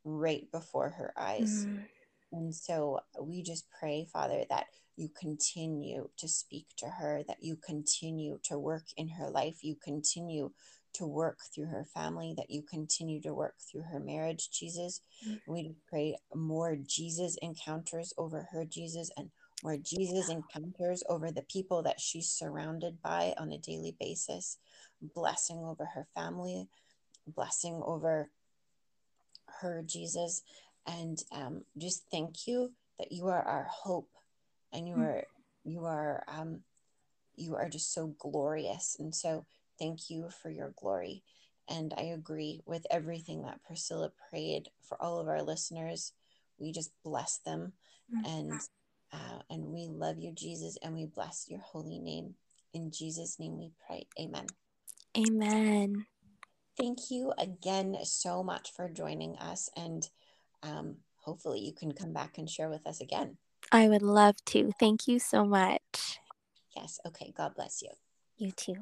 right 0.04 0.50
before 0.52 0.90
her 0.90 1.12
eyes. 1.16 1.66
Mm. 1.66 1.84
And 2.32 2.54
so 2.54 3.00
we 3.20 3.42
just 3.42 3.66
pray, 3.70 4.06
Father, 4.12 4.44
that 4.50 4.66
you 4.96 5.08
continue 5.08 6.08
to 6.16 6.28
speak 6.28 6.66
to 6.78 6.86
her, 6.86 7.22
that 7.28 7.42
you 7.42 7.56
continue 7.56 8.38
to 8.44 8.58
work 8.58 8.84
in 8.96 9.08
her 9.08 9.30
life, 9.30 9.62
you 9.62 9.76
continue 9.82 10.50
to 10.96 11.06
work 11.06 11.38
through 11.54 11.66
her 11.66 11.84
family, 11.84 12.34
that 12.36 12.50
you 12.50 12.62
continue 12.62 13.20
to 13.22 13.34
work 13.34 13.54
through 13.60 13.82
her 13.82 14.00
marriage, 14.00 14.50
Jesus. 14.50 15.00
Mm-hmm. 15.26 15.52
We 15.52 15.74
pray 15.88 16.16
more 16.34 16.76
Jesus 16.76 17.36
encounters 17.42 18.12
over 18.16 18.48
her, 18.52 18.64
Jesus, 18.64 19.10
and 19.16 19.30
more 19.62 19.76
Jesus 19.76 20.28
encounters 20.28 21.02
over 21.08 21.30
the 21.30 21.42
people 21.42 21.82
that 21.82 22.00
she's 22.00 22.28
surrounded 22.28 23.02
by 23.02 23.34
on 23.38 23.52
a 23.52 23.58
daily 23.58 23.94
basis. 23.98 24.58
Blessing 25.14 25.58
over 25.58 25.84
her 25.84 26.06
family, 26.14 26.68
blessing 27.26 27.82
over 27.84 28.30
her, 29.60 29.82
Jesus. 29.84 30.42
And 30.86 31.22
um, 31.32 31.62
just 31.76 32.04
thank 32.10 32.46
you 32.46 32.72
that 32.98 33.12
you 33.12 33.28
are 33.28 33.42
our 33.42 33.66
hope 33.70 34.08
and 34.72 34.88
you 34.88 34.96
mm. 34.96 35.04
are, 35.04 35.24
you 35.64 35.84
are, 35.84 36.24
um, 36.28 36.60
you 37.36 37.54
are 37.56 37.68
just 37.68 37.92
so 37.92 38.14
glorious. 38.18 38.96
And 38.98 39.14
so 39.14 39.44
Thank 39.78 40.10
you 40.10 40.28
for 40.42 40.50
your 40.50 40.72
glory. 40.76 41.22
And 41.68 41.92
I 41.96 42.02
agree 42.02 42.62
with 42.64 42.86
everything 42.90 43.42
that 43.42 43.62
Priscilla 43.64 44.10
prayed 44.30 44.68
for 44.82 45.00
all 45.02 45.18
of 45.18 45.28
our 45.28 45.42
listeners. 45.42 46.12
We 46.58 46.72
just 46.72 46.90
bless 47.04 47.38
them 47.38 47.72
mm-hmm. 48.14 48.24
and 48.26 48.60
uh, 49.12 49.40
and 49.48 49.66
we 49.66 49.86
love 49.88 50.18
you, 50.18 50.32
Jesus, 50.32 50.76
and 50.82 50.94
we 50.94 51.06
bless 51.06 51.46
your 51.48 51.60
holy 51.60 51.98
name. 51.98 52.34
In 52.74 52.90
Jesus' 52.90 53.38
name 53.38 53.56
we 53.56 53.70
pray. 53.86 54.06
Amen. 54.20 54.46
Amen. 55.16 56.06
Thank 56.76 57.10
you 57.10 57.32
again 57.38 57.96
so 58.02 58.42
much 58.42 58.72
for 58.72 58.88
joining 58.88 59.36
us. 59.36 59.70
And 59.76 60.08
um, 60.62 60.96
hopefully 61.16 61.60
you 61.60 61.72
can 61.72 61.92
come 61.92 62.12
back 62.12 62.36
and 62.36 62.50
share 62.50 62.68
with 62.68 62.86
us 62.86 63.00
again. 63.00 63.38
I 63.72 63.88
would 63.88 64.02
love 64.02 64.36
to. 64.46 64.72
Thank 64.78 65.08
you 65.08 65.18
so 65.18 65.44
much. 65.44 66.18
Yes. 66.76 67.00
Okay. 67.06 67.32
God 67.34 67.54
bless 67.54 67.80
you. 67.82 67.90
You 68.36 68.52
too. 68.52 68.76